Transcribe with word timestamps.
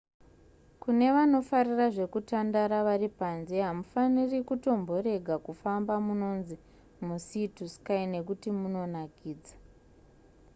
kune 0.81 1.07
vanofarira 1.15 1.85
zvekutandara 1.95 2.77
vari 2.87 3.09
panze 3.19 3.57
hamufaniri 3.67 4.37
kutomborega 4.49 5.35
kufamba 5.45 5.93
nemunonzi 5.97 6.55
musea 7.05 7.47
to 7.55 7.65
sky 7.75 8.01
nekuti 8.13 8.49
munonakidza 8.59 9.55